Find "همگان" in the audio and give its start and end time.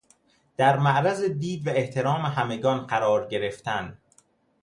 2.25-2.87